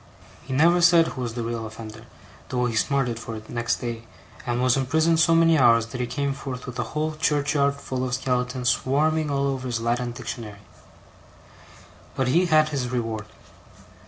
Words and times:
He 0.47 0.51
never 0.51 0.81
said 0.81 1.09
who 1.09 1.21
was 1.21 1.35
the 1.35 1.43
real 1.43 1.67
offender, 1.67 2.07
though 2.49 2.65
he 2.65 2.75
smarted 2.75 3.19
for 3.19 3.35
it 3.35 3.51
next 3.51 3.75
day, 3.75 4.07
and 4.47 4.59
was 4.59 4.75
imprisoned 4.75 5.19
so 5.19 5.35
many 5.35 5.59
hours 5.59 5.85
that 5.85 6.01
he 6.01 6.07
came 6.07 6.33
forth 6.33 6.65
with 6.65 6.79
a 6.79 6.97
whole 6.97 7.13
churchyard 7.13 7.75
full 7.75 8.03
of 8.03 8.15
skeletons 8.15 8.69
swarming 8.69 9.29
all 9.29 9.45
over 9.45 9.67
his 9.67 9.79
Latin 9.79 10.09
Dictionary. 10.11 10.57
But 12.15 12.29
he 12.29 12.47
had 12.47 12.69
his 12.69 12.89
reward. 12.89 13.27